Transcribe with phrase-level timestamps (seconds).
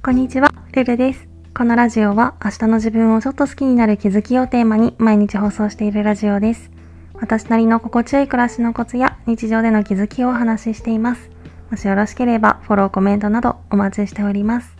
[0.00, 1.28] こんにちは、ルルです。
[1.52, 6.70] このラジオは明日の自分をちょっと好きになる気づきをテーマに毎日放送しているラジオです。
[7.14, 11.28] 私なりの心地よい暮らしのコツや日常での気づきをお話ししています。
[11.72, 14.76] もしよろしければフォロー、コメントなどお待ちしております。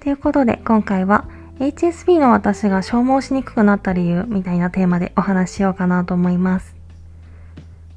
[0.00, 1.28] ということで今回は
[1.60, 6.74] HSP の私が消耗しにくくなった理由みたいなテーマでお話ししようかなと思います。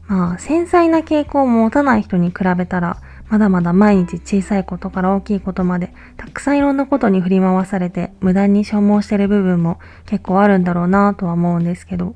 [0.07, 2.98] まあ、繊細な傾向を持たない人に比べたら、
[3.33, 12.14] まだまだ毎日小さいことから大きいことまで、たくさんいろんなことに振り回されて、無駄に消耗してる部分も結構あるんだろうなとは思うんですけど、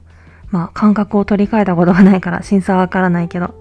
[0.52, 3.60] まあ、感覚を取り替えたことがないから真相はわからないけど、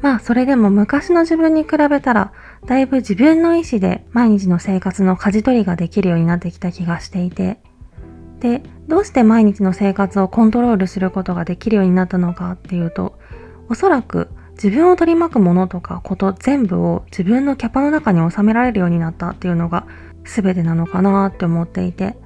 [0.00, 2.32] まあ、それでも昔の自分に比べたら、
[2.64, 7.58] だいぶ自分の意思で毎日の生活の舵取りができるようになってきた気がしていて、
[8.40, 13.18] で、どうして毎日の生活をコントロールすることができるようになったのかっていうと、
[13.68, 19.86] おそらく自分を取り巻くものとかこと全部を自分のキャパの中に収められるようになったっていうのが
[20.24, 22.16] 全てなのかなって思っていて、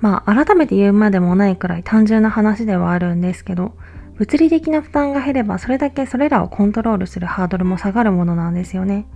[0.00, 3.74] まあ改めて言うまでもないくらい単純な話ではあるんですけど、
[4.16, 9.06] 物理的な負担が減ればそれだけそれらをコントロールするハードルも下がるものなんですよね。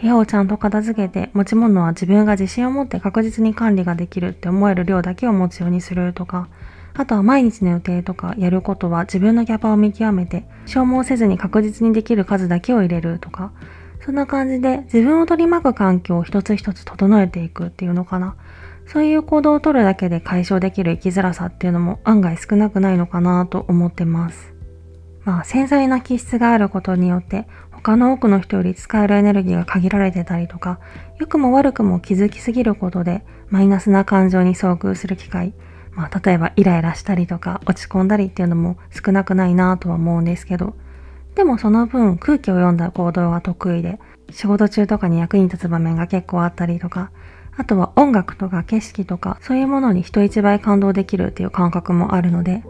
[0.00, 6.48] 部屋をちゃんと片付けて持ち物は自分が自信を持って確実に管理ができるって思える量だけを持つようにするとか、
[6.98, 13.52] あとは毎日の予定とかやることは自分のキャパを見極めて消耗せずに確実にできる数だけを入れるとか、
[14.04, 18.34] そんな感じで自分を取り巻く環境を一つ一つ整えていくっていうのかな。
[18.86, 24.52] そういう行動をとるだけで解消できる生きづらさっていうのも案外少なくないのかなと思ってます。
[25.24, 30.80] まあ繊細な気質があることによって他の多くの人より使えるエネルギーが限られてたりとか、
[31.20, 35.54] 良くも悪くも気づきすぎることでマイナスな感情に遭遇する機会、
[35.98, 40.76] まあ例えばイライラしたりとか落ち込んだりっていうのも少なくないなとは思うんですけど、
[41.34, 43.98] でもその分空気を読んだ行動が得意で、
[44.30, 47.10] 仕事中とかに役に立つ場面が結構あったりとか、
[47.56, 52.62] あとは音楽とか景色とかそういうものに人一倍感動できるっていう感覚もあるので、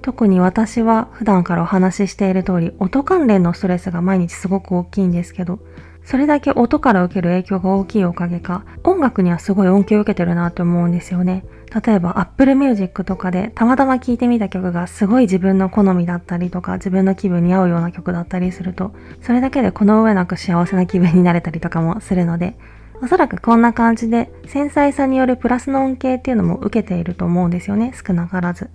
[0.00, 5.58] 特に私は普段からお話ししている通り音関連のストレスが毎日すごく大きいんですけど、
[6.04, 11.44] それだけ音から受ける影響が大きいおかげか、音楽にはすごい恩恵を受けてるなって思うんですよね。
[11.84, 22.56] 例えば Apple Music とかでたまたま聴いてみた曲がすごい自分の好みだったりとか自分の気分に合うような曲だったりすると、それだけでこの上なく幸せな気分になれたりとかもするので、
[23.02, 28.68] おそらくこんな感じで繊細さによるプラスの恩恵っていうのも受けていると思うんですよね、少なからず。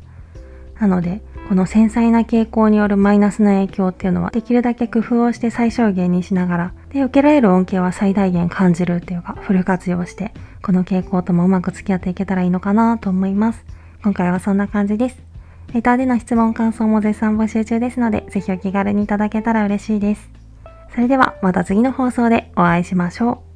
[0.79, 13.63] なので、この繊細な傾向によるマイナスな影響っていうのはできるだけ工夫をして最小限にしながら、で、受けられる恩恵は最大限感じるっていうか、フル活用して、この傾向ともうまく付き合っていけたらいいのかなと思います。
[14.03, 15.17] 今回はそんな感じです。
[15.73, 20.29] レターでの質問感想も絶賛募集中ですので、ぜひお気軽にいただけたら嬉しいです。
[20.93, 23.54] それではまた次の放送でお会いしましょう。